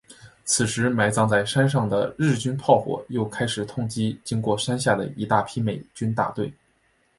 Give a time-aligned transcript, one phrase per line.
[0.45, 6.51] 此时埋藏在山上的日军炮火又开始痛击经过山下的一批美军大队。